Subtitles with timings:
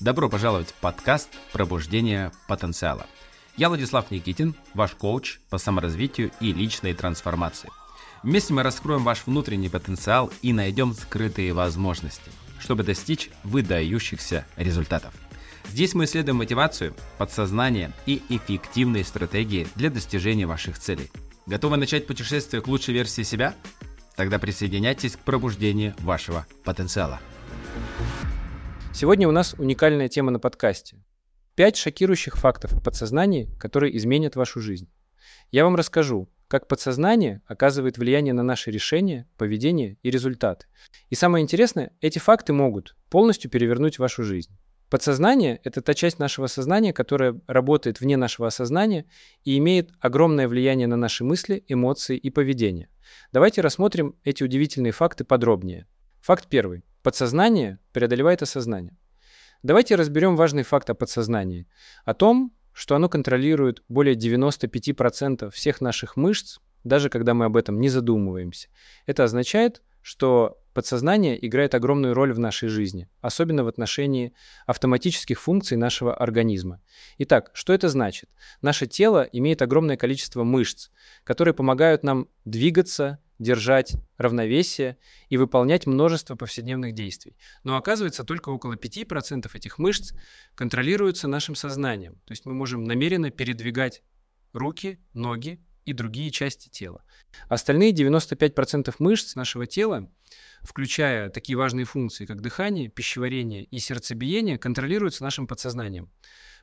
[0.00, 3.06] Добро пожаловать в подкаст «Пробуждение потенциала».
[3.56, 7.70] Я Владислав Никитин, ваш коуч по саморазвитию и личной трансформации.
[8.22, 15.14] Вместе мы раскроем ваш внутренний потенциал и найдем скрытые возможности, чтобы достичь выдающихся результатов.
[15.70, 21.10] Здесь мы исследуем мотивацию, подсознание и эффективные стратегии для достижения ваших целей.
[21.46, 23.54] Готовы начать путешествие к лучшей версии себя?
[24.16, 27.20] Тогда присоединяйтесь к пробуждению вашего потенциала.
[28.94, 31.02] Сегодня у нас уникальная тема на подкасте.
[31.56, 34.88] Пять шокирующих фактов о подсознании, которые изменят вашу жизнь.
[35.50, 40.68] Я вам расскажу, как подсознание оказывает влияние на наши решения, поведение и результаты.
[41.10, 44.56] И самое интересное, эти факты могут полностью перевернуть вашу жизнь.
[44.90, 49.06] Подсознание– это та часть нашего сознания, которая работает вне нашего осознания
[49.42, 52.88] и имеет огромное влияние на наши мысли, эмоции и поведение.
[53.32, 55.88] Давайте рассмотрим эти удивительные факты подробнее.
[56.20, 56.84] Факт первый.
[57.04, 58.96] Подсознание преодолевает осознание.
[59.62, 61.68] Давайте разберем важный факт о подсознании.
[62.06, 67.78] О том, что оно контролирует более 95% всех наших мышц, даже когда мы об этом
[67.78, 68.68] не задумываемся.
[69.04, 74.32] Это означает, что подсознание играет огромную роль в нашей жизни, особенно в отношении
[74.64, 76.80] автоматических функций нашего организма.
[77.18, 78.30] Итак, что это значит?
[78.62, 80.88] Наше тело имеет огромное количество мышц,
[81.22, 87.36] которые помогают нам двигаться, держать равновесие и выполнять множество повседневных действий.
[87.64, 90.12] Но оказывается, только около 5% этих мышц
[90.54, 92.14] контролируются нашим сознанием.
[92.24, 94.02] То есть мы можем намеренно передвигать
[94.52, 97.04] руки, ноги и другие части тела.
[97.48, 100.10] Остальные 95% мышц нашего тела,
[100.62, 106.10] включая такие важные функции, как дыхание, пищеварение и сердцебиение, контролируются нашим подсознанием.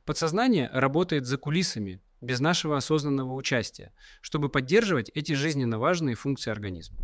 [0.06, 3.92] Подсознание работает за кулисами, без нашего осознанного участия,
[4.22, 6.98] чтобы поддерживать эти жизненно важные функции организма.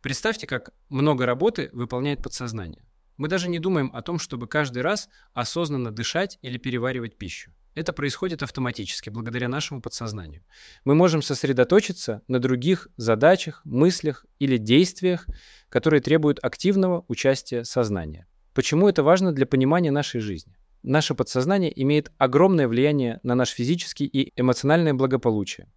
[0.00, 2.84] Представьте, как много работы выполняет подсознание.
[3.16, 7.52] Мы даже не думаем о том, чтобы каждый раз осознанно дышать или переваривать пищу.
[7.74, 10.44] Это происходит автоматически, благодаря нашему подсознанию.
[10.84, 15.26] Мы можем сосредоточиться на других задачах, мыслях или действиях,
[15.68, 18.26] которые требуют активного участия сознания.
[18.52, 20.54] Почему это важно для понимания нашей жизни?
[20.82, 25.68] Наше подсознание имеет огромное влияние на наш физический и эмоциональное благополучие.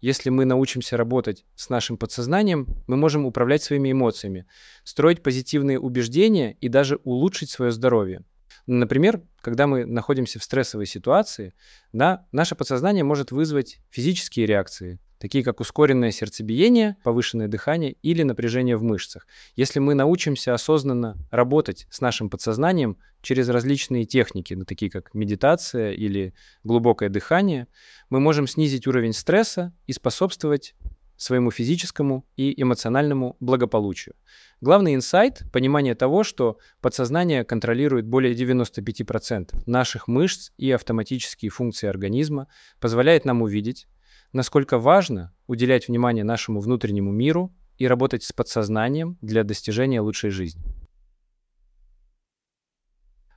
[0.00, 4.46] Если мы научимся работать с нашим подсознанием, мы можем управлять своими эмоциями,
[4.84, 8.22] строить позитивные убеждения и даже улучшить свое здоровье.
[8.66, 11.54] Например, когда мы находимся в стрессовой ситуации,
[11.92, 18.76] да, наше подсознание может вызвать физические реакции, такие как ускоренное сердцебиение, повышенное дыхание или напряжение
[18.76, 19.26] в мышцах.
[19.56, 25.92] Если мы научимся осознанно работать с нашим подсознанием через различные техники, ну, такие как медитация
[25.92, 27.68] или глубокое дыхание,
[28.10, 30.74] мы можем снизить уровень стресса и способствовать
[31.16, 34.16] своему физическому и эмоциональному благополучию.
[34.60, 42.48] Главный инсайт– понимание того, что подсознание контролирует более 95% наших мышц и автоматические функции организма,
[42.78, 43.86] позволяет нам увидеть,
[44.34, 50.62] насколько важно уделять внимание нашему внутреннему миру и работать с подсознанием для достижения лучшей жизни.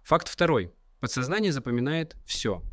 [0.03, 0.73] Факт второй.
[0.99, 2.63] Подсознание запоминает все.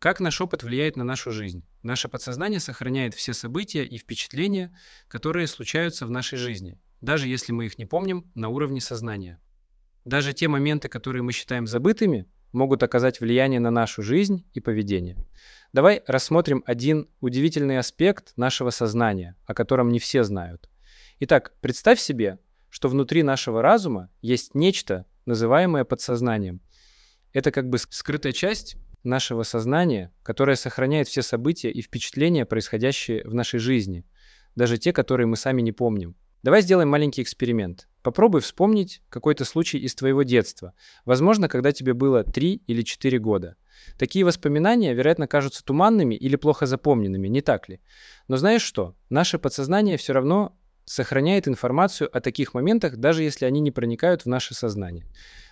[0.00, 1.64] Как наш опыт влияет на нашу жизнь?
[1.82, 4.76] Наше подсознание сохраняет все события и впечатления,
[5.06, 9.40] которые случаются в нашей жизни, даже если мы их не помним на уровне сознания.
[10.04, 15.16] Даже те моменты, которые мы считаем забытыми, могут оказать влияние на нашу жизнь и поведение.
[15.72, 20.68] Давай рассмотрим один удивительный аспект нашего сознания, о котором не все знают.
[21.20, 26.60] Итак, представь себе, что внутри нашего разума есть нечто, называемое подсознанием.
[27.32, 33.34] Это как бы скрытая часть нашего сознания, которая сохраняет все события и впечатления, происходящие в
[33.34, 34.04] нашей жизни,
[34.56, 36.16] даже те, которые мы сами не помним.
[36.42, 37.86] Давай сделаем маленький эксперимент.
[38.02, 40.72] Попробуй вспомнить какой-то случай из твоего детства.
[41.04, 43.56] Возможно, когда тебе было 3 или 4 года.
[43.98, 47.80] Такие воспоминания, вероятно, кажутся туманными или плохо запомненными, не так ли?
[48.26, 48.94] Но знаешь что?
[49.10, 50.56] Наше подсознание все равно
[50.86, 55.06] сохраняет информацию о таких моментах, даже если они не проникают в наше сознание.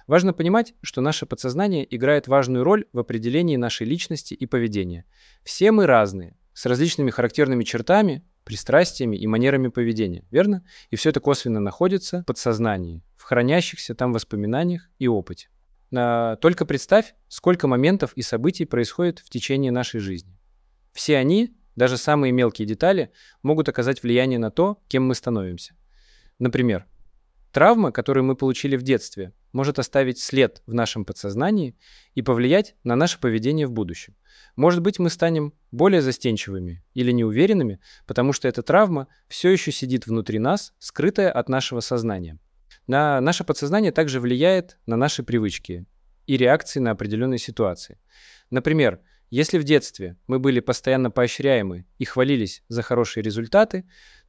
[0.06, 5.04] Важно понимать, что наше подсознание играет важную роль в определении нашей личности и поведения.
[5.44, 10.64] Все мы разные, с различными характерными чертами, пристрастиями и манерами поведения, верно?
[10.88, 15.50] И все это косвенно находится в подсознании, в хранящихся там воспоминаниях и опыте.
[15.90, 20.38] Только представь, сколько моментов и событий происходит в течение нашей жизни.
[20.92, 23.12] Все они, даже самые мелкие детали,
[23.42, 25.74] могут оказать влияние на то, кем мы становимся.
[26.38, 26.86] Например,
[27.52, 31.76] травма, которую мы получили в детстве, может оставить след в нашем подсознании
[32.14, 34.14] и повлиять на наше поведение в будущем.
[34.56, 40.06] Может быть, мы станем более застенчивыми или неуверенными, потому что эта травма все еще сидит
[40.06, 42.38] внутри нас, скрытая от нашего сознания.
[42.86, 45.86] На наше подсознание также влияет на наши привычки
[46.26, 47.98] и реакции на определенные ситуации.
[48.50, 49.00] Например,
[49.30, 53.84] если в детстве мы были постоянно поощряемы и хвалились за хорошие результаты,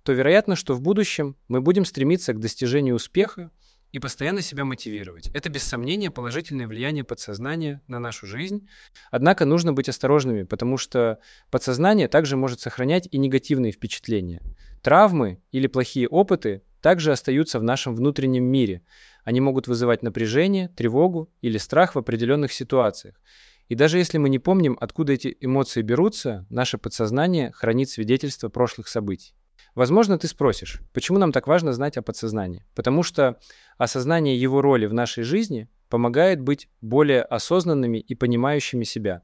[0.09, 3.51] то вероятно, что в будущем мы будем стремиться к достижению успеха
[3.91, 5.29] и постоянно себя мотивировать.
[5.35, 8.67] Это без сомнения положительное влияние подсознания на нашу жизнь.
[9.11, 11.19] Однако нужно быть осторожными, потому что
[11.51, 14.41] подсознание также может сохранять и негативные впечатления.
[14.81, 18.81] Травмы или плохие опыты также остаются в нашем внутреннем мире.
[19.23, 23.21] Они могут вызывать напряжение, тревогу или страх в определенных ситуациях.
[23.67, 28.87] И даже если мы не помним, откуда эти эмоции берутся, наше подсознание хранит свидетельства прошлых
[28.87, 29.35] событий.
[29.75, 32.65] Возможно, ты спросишь, почему нам так важно знать о подсознании?
[32.75, 33.39] Потому что
[33.77, 39.23] осознание его роли в нашей жизни помогает быть более осознанными и понимающими себя.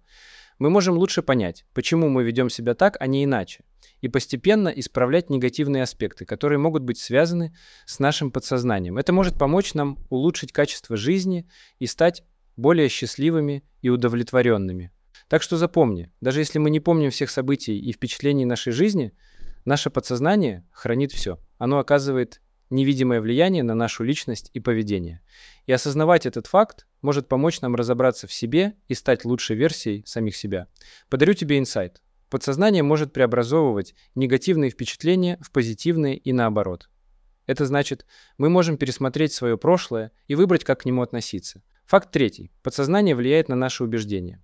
[0.57, 3.65] Мы можем лучше понять, почему мы ведем себя так, а не иначе,
[3.99, 7.53] и постепенно исправлять негативные аспекты, которые могут быть связаны
[7.85, 8.97] с нашим подсознанием.
[8.97, 11.47] Это может помочь нам улучшить качество жизни
[11.79, 12.23] и стать
[12.55, 14.91] более счастливыми и удовлетворенными.
[15.27, 19.11] Так что запомни, даже если мы не помним всех событий и впечатлений нашей жизни,
[19.65, 21.39] наше подсознание хранит все.
[21.57, 25.21] Оно оказывает невидимое влияние на нашу личность и поведение.
[25.65, 30.35] И осознавать этот факт может помочь нам разобраться в себе и стать лучшей версией самих
[30.35, 30.67] себя.
[31.09, 32.01] Подарю тебе инсайт.
[32.29, 36.89] Подсознание может преобразовывать негативные впечатления в позитивные и наоборот.
[37.45, 38.05] Это значит,
[38.37, 41.61] мы можем пересмотреть свое прошлое и выбрать, как к нему относиться.
[41.85, 42.51] Факт третий.
[42.63, 44.41] Подсознание влияет на наши убеждения.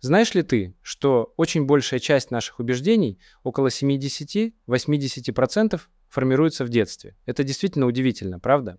[0.00, 7.16] Знаешь ли ты, что очень большая часть наших убеждений, около 70-80%, формируется в детстве?
[7.26, 8.78] Это действительно удивительно, правда?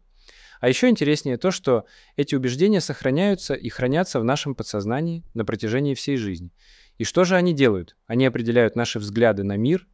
[0.59, 5.94] А еще интереснее то, что эти убеждения сохраняются и хранятся в нашем подсознании на протяжении
[5.94, 6.51] всей жизни.
[6.97, 7.95] И что же они делают?
[8.07, 9.88] Они определяют наши взгляды на мир,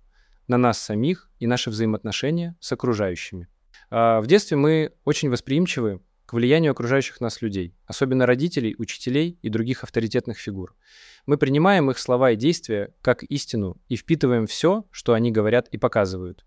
[0.47, 3.47] на нас самих и наши взаимоотношения с окружающими.
[3.89, 6.01] А, в детстве мы очень восприимчивы
[6.31, 10.77] к влиянию окружающих нас людей, особенно родителей, учителей и других авторитетных фигур.
[11.25, 15.77] Мы принимаем их слова и действия как истину и впитываем все, что они говорят и
[15.77, 16.45] показывают.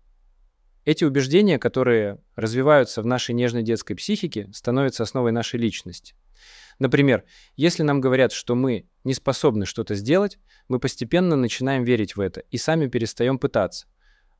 [0.85, 6.15] Эти убеждения, которые развиваются в нашей нежной детской психике, становятся основой нашей личности.
[6.79, 7.23] Например,
[7.55, 12.39] если нам говорят, что мы не способны что-то сделать, мы постепенно начинаем верить в это
[12.49, 13.85] и сами перестаем пытаться.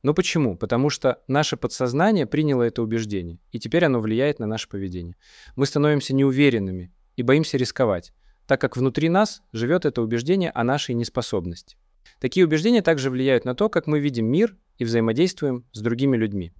[0.02, 0.56] Но почему?
[0.56, 5.16] Потому что наше подсознание приняло это убеждение, и теперь оно влияет на наше поведение.
[5.56, 8.12] Мы становимся неуверенными и боимся рисковать,
[8.46, 11.76] так как внутри нас живет это убеждение о нашей неспособности.
[12.20, 16.52] Такие убеждения также влияют на то, как мы видим мир и взаимодействуем с другими людьми.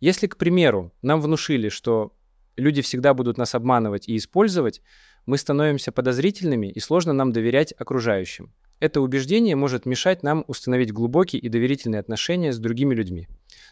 [0.00, 2.16] Если, к примеру, нам внушили, что
[2.56, 4.82] люди всегда будут нас обманывать и использовать,
[5.26, 8.52] мы становимся подозрительными и сложно нам доверять окружающим.
[8.82, 13.28] Это убеждение может мешать нам установить глубокие и доверительные отношения с другими людьми.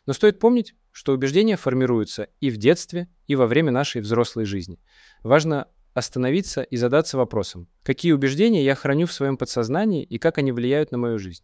[0.07, 4.79] Но стоит помнить, что убеждения формируются и в детстве, и во время нашей взрослой жизни.
[5.25, 10.53] Важно остановиться и задаться вопросом, какие убеждения я храню в своем подсознании и как они
[10.53, 11.43] влияют на мою жизнь.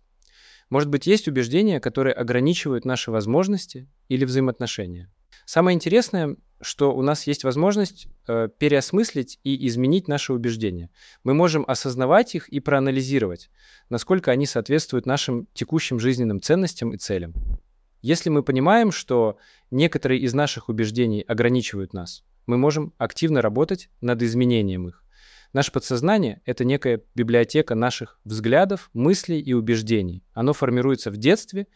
[0.71, 5.13] Может быть, есть убеждения, которые ограничивают наши возможности или взаимоотношения.
[5.45, 10.91] Самое интересное, что у нас есть возможность э, переосмыслить и изменить наши убеждения.
[11.25, 13.51] Мы можем осознавать их и проанализировать,
[13.91, 17.35] насколько они соответствуют нашим текущим жизненным ценностям и целям.
[18.03, 19.39] Если мы понимаем, что
[19.71, 25.03] некоторые из наших убеждений ограничивают нас, мы можем активно работать над изменением их.
[25.53, 30.23] Наше подсознание— это некая библиотека наших взглядов, мыслей и убеждений.
[30.35, 31.67] Оно формируется в детстве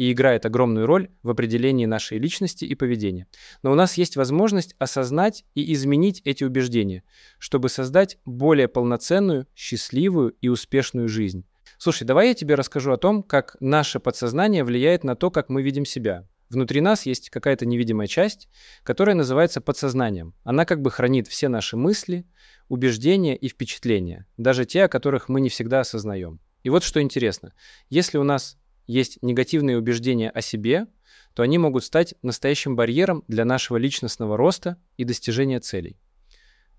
[0.00, 3.26] и играет огромную роль в определении нашей личности и поведения.
[3.62, 7.02] Но у нас есть возможность осознать и изменить эти убеждения,
[7.38, 11.44] чтобы создать более полноценную, счастливую и успешную жизнь.
[11.76, 15.60] Слушай, давай я тебе расскажу о том, как наше подсознание влияет на то, как мы
[15.60, 16.26] видим себя.
[16.48, 18.48] Внутри нас есть какая-то невидимая часть,
[18.84, 20.32] которая называется подсознанием.
[20.44, 22.24] Она как бы хранит все наши мысли,
[22.68, 26.40] убеждения и впечатления, даже те, о которых мы не всегда осознаем.
[26.62, 27.52] И вот что интересно.
[27.88, 28.58] Если у нас
[28.90, 30.86] есть негативные убеждения о себе,
[31.34, 35.96] то они могут стать настоящим барьером для нашего личностного роста и достижения целей.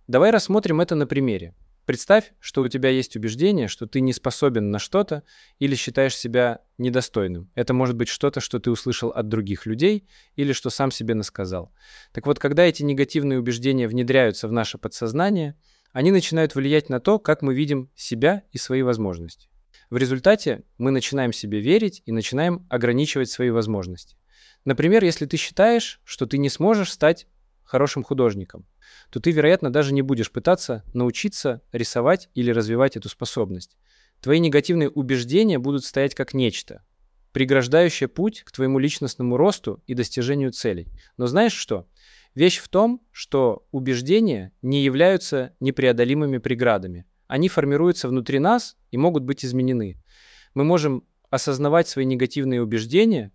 [0.08, 1.56] Давай рассмотрим это на примере.
[1.86, 5.24] Представь, что у тебя есть убеждение, что ты не способен на что-то
[5.58, 7.50] или считаешь себя недостойным.
[7.56, 11.74] Это может быть что-то, что ты услышал от других людей или что сам себе насказал.
[12.12, 15.56] Так вот, когда эти негативные убеждения внедряются в наше подсознание,
[15.92, 19.51] они начинают влиять на то, как мы видим себя и свои возможности.
[19.92, 24.16] В результате мы начинаем себе верить и начинаем ограничивать свои возможности.
[24.64, 27.28] Например, если ты считаешь, что ты не сможешь стать
[27.66, 28.66] хорошим художником,
[29.10, 33.76] то ты, вероятно, даже не будешь пытаться научиться рисовать или развивать эту способность.
[34.22, 36.86] Твои негативные убеждения будут стоять как нечто,
[37.34, 40.88] преграждающее путь к твоему личностному росту и достижению целей.
[41.18, 41.86] Но знаешь что?
[42.34, 47.06] Вещь в том, что убеждения не являются непреодолимыми преградами.
[47.32, 49.98] Они формируются внутри нас и могут быть изменены.
[50.54, 53.32] Мы можем осознавать свои негативные убеждения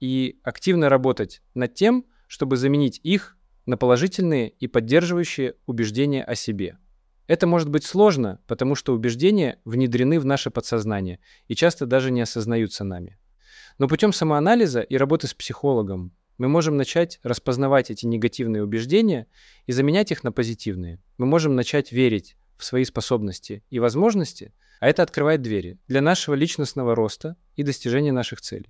[0.00, 6.78] и активно работать над тем, чтобы заменить их на положительные и поддерживающие убеждения о себе.
[7.28, 12.22] Это может быть сложно, потому что убеждения внедрены в наше подсознание и часто даже не
[12.22, 13.20] осознаются нами.
[13.78, 19.28] Но путем самоанализа и работы с психологом мы можем начать распознавать эти негативные убеждения
[19.66, 21.00] и заменять их на позитивные.
[21.18, 26.34] Мы можем начать верить в свои способности и возможности, а это открывает двери для нашего
[26.34, 28.68] личностного роста и достижения наших целей.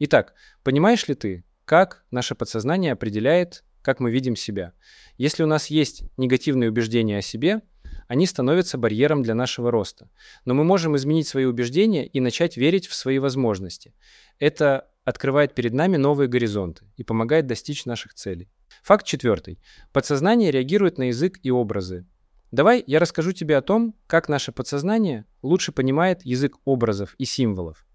[0.00, 4.72] Итак, понимаешь ли ты, как наше подсознание определяет, как мы видим себя?
[5.16, 7.62] Если у нас есть негативные убеждения о себе,
[8.06, 10.10] они становятся барьером для нашего роста.
[10.44, 13.94] Но мы можем изменить свои убеждения и начать верить в свои возможности.
[14.38, 18.50] Это открывает перед нами новые горизонты и помогает достичь наших целей.
[18.82, 19.58] Факт четвертый.
[19.92, 22.06] Подсознание реагирует на язык и образы.
[22.50, 27.86] Давай я расскажу тебе о том, как наше подсознание лучше понимает язык образов и символов.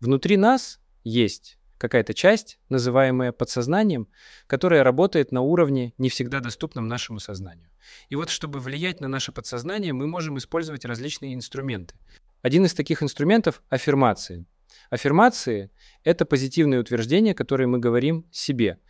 [0.00, 4.08] Внутри нас есть какая-то часть, называемая подсознанием,
[4.46, 7.70] которая работает на уровне, не всегда доступном нашему сознанию.
[8.08, 11.94] И вот чтобы влиять на наше подсознание, мы можем использовать различные инструменты.
[12.42, 14.44] Один из таких инструментов– аффирмации.
[14.90, 15.70] Аффирмации–
[16.04, 18.80] это позитивные утверждения, которые мы говорим себе.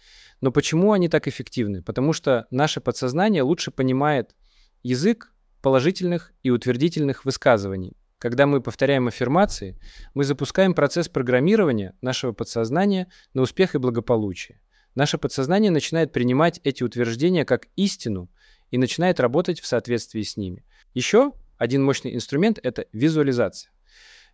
[0.41, 1.83] Но почему они так эффективны?
[1.83, 4.35] Потому что наше подсознание лучше понимает
[4.83, 5.33] язык
[5.63, 7.97] положительных и утвердительных высказываний.
[8.19, 9.79] Когда мы повторяем аффирмации,
[10.15, 14.61] мы запускаем процесс программирования нашего подсознания на успех и благополучие.
[14.95, 18.29] Наше подсознание начинает принимать эти утверждения как истину
[18.71, 20.65] и начинает работать в соответствии с ними.
[20.95, 23.71] Еще один мощный инструмент– это визуализация.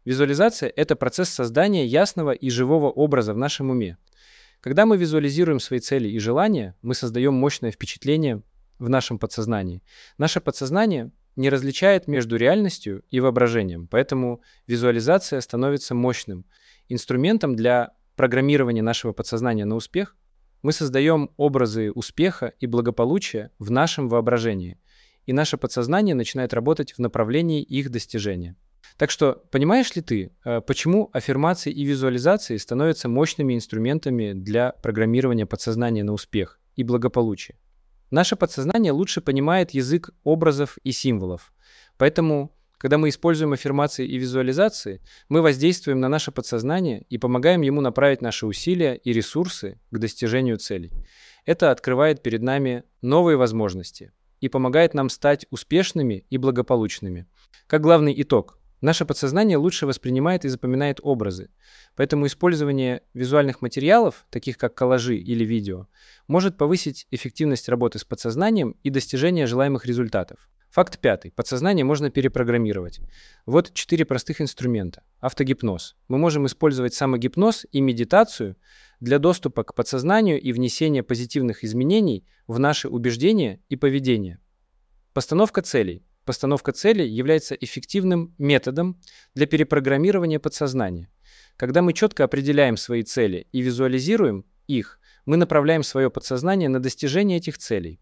[0.04, 3.98] Визуализация– это процесс создания ясного и живого образа в нашем уме.
[4.60, 8.42] Когда мы визуализируем свои цели и желания, мы создаем мощное впечатление
[8.78, 9.82] в нашем подсознании.
[10.18, 16.44] Наше подсознание не различает между реальностью и воображением, поэтому визуализация становится мощным
[16.88, 20.16] инструментом для программирования нашего подсознания на успех.
[20.62, 24.78] Мы создаем образы успеха и благополучия в нашем воображении,
[25.26, 28.56] и наше подсознание начинает работать в направлении их достижения.
[28.96, 35.46] Так что, понимаешь ли ты, э, почему аффирмации и визуализации становятся мощными инструментами для программирования
[35.46, 37.58] подсознания на успех и благополучие?
[38.14, 41.52] Наше подсознание лучше понимает язык образов и символов.
[41.98, 47.80] Поэтому, когда мы используем аффирмации и визуализации, мы воздействуем на наше подсознание и помогаем ему
[47.80, 50.92] направить наши усилия и ресурсы к достижению целей.
[51.44, 57.26] Это открывает перед нами новые возможности и помогает нам стать успешными и благополучными.
[57.66, 61.48] Как главный итог, Наше подсознание лучше воспринимает и запоминает образы,
[61.96, 65.86] поэтому использование визуальных материалов, таких как коллажи или видео,
[66.28, 70.50] может повысить эффективность работы с подсознанием и достижение желаемых результатов.
[70.68, 71.30] Факт пятый.
[71.30, 73.00] Подсознание можно перепрограммировать.
[73.46, 75.02] Вот четыре простых инструмента.
[75.18, 75.96] Автогипноз.
[76.08, 78.54] Мы можем использовать самогипноз и медитацию
[79.00, 84.40] для доступа к подсознанию и внесения позитивных изменений в наши убеждения и поведение.
[85.14, 86.04] Постановка целей.
[86.24, 88.98] Постановка целей является эффективным методом
[89.34, 91.10] для перепрограммирования подсознания.
[91.56, 97.38] Когда мы четко определяем свои цели и визуализируем их, мы направляем свое подсознание на достижение
[97.38, 98.00] этих целей.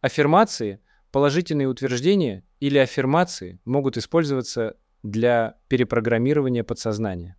[0.00, 7.36] Аффирмации, положительные утверждения или аффирмации могут использоваться для перепрограммирования подсознания.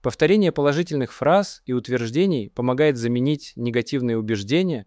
[0.00, 4.86] Повторение положительных фраз и утверждений помогает заменить негативные убеждения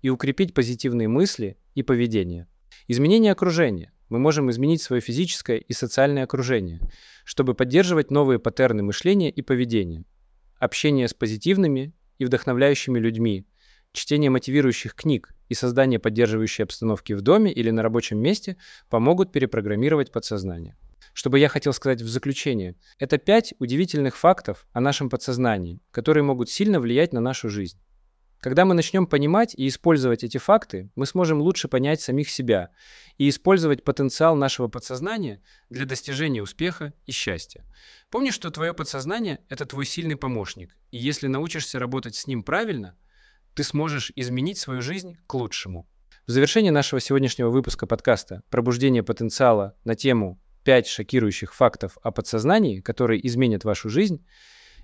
[0.00, 2.46] и укрепить позитивные мысли и поведение.
[2.86, 6.82] Изменение окружения мы можем изменить свое физическое и социальное окружение,
[7.24, 10.04] чтобы поддерживать новые паттерны мышления и поведения.
[10.58, 13.46] Общение с позитивными и вдохновляющими людьми,
[13.92, 18.58] чтение мотивирующих книг и создание поддерживающей обстановки в доме или на рабочем месте
[18.90, 20.76] помогут перепрограммировать подсознание.
[21.14, 26.22] Что бы я хотел сказать в заключение, это пять удивительных фактов о нашем подсознании, которые
[26.22, 27.78] могут сильно влиять на нашу жизнь.
[28.42, 32.70] Когда мы начнем понимать и использовать эти факты, мы сможем лучше понять самих себя
[33.16, 37.64] и использовать потенциал нашего подсознания для достижения успеха и счастья.
[38.10, 42.96] Помни, что твое подсознание– это твой сильный помощник, и если научишься работать с ним правильно,
[43.54, 45.88] ты сможешь изменить свою жизнь к лучшему.
[46.26, 52.80] В завершении нашего сегодняшнего выпуска подкаста «Пробуждение потенциала» на тему «5 шокирующих фактов о подсознании,
[52.80, 54.26] которые изменят вашу жизнь»,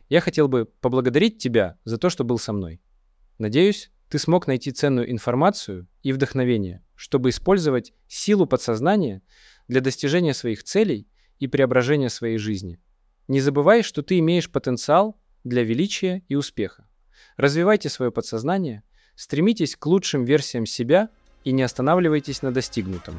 [0.08, 2.80] я хотел бы поблагодарить тебя за то, что был со мной.
[3.38, 9.22] Надеюсь, ты смог найти ценную информацию и вдохновение, чтобы использовать силу подсознания
[9.68, 12.80] для достижения своих целей и преображения своей жизни.
[13.28, 16.88] Не забывай, что ты имеешь потенциал для величия и успеха.
[17.36, 18.82] Развивайте свое подсознание,
[19.18, 21.10] Стремитесь к лучшим версиям себя
[21.42, 23.18] и не останавливайтесь на достигнутом.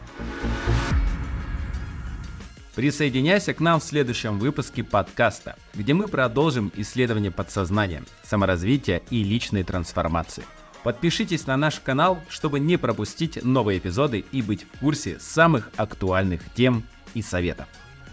[2.75, 9.63] Присоединяйся к нам в следующем выпуске подкаста, где мы продолжим исследование подсознания, саморазвития и личной
[9.63, 10.43] трансформации.
[10.83, 16.41] Подпишитесь на наш канал, чтобы не пропустить новые эпизоды и быть в курсе самых актуальных
[16.53, 16.83] тем
[17.13, 17.67] и советов.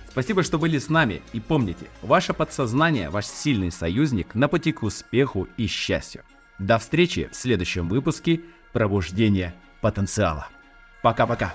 [0.09, 4.83] Спасибо, что были с нами и помните, ваше подсознание– ваш сильный союзник на пути к
[4.83, 6.23] успеху и счастью.
[6.59, 8.41] До встречи в следующем выпуске
[8.73, 10.49] «Пробуждение потенциала».
[11.03, 11.55] Пока-пока.